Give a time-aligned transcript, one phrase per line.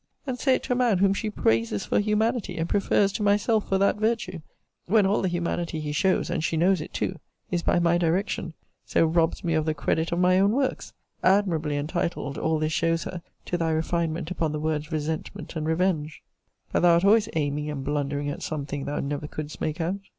[0.25, 3.69] and say it to a man whom she praises for humanity, and prefers to myself
[3.69, 4.39] for that virtue;
[4.87, 7.19] when all the humanity he shows, and she knows it too,
[7.51, 10.91] is by my direction so robs me of the credit of my own works;
[11.21, 16.23] admirably entitled, all this shows her, to thy refinement upon the words resentment and revenge.
[16.71, 19.99] But thou wert always aiming and blundering at some thing thou never couldst make out.